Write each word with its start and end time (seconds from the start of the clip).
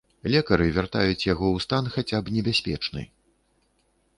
Лекары 0.35 0.65
вяртаюць 0.77 1.27
яго 1.33 1.45
ў 1.51 1.57
стан 1.65 1.91
хаця 1.97 2.17
б 2.25 2.33
небяспечны. 2.39 3.01